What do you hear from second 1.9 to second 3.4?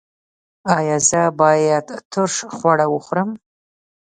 ترش خواړه وخورم؟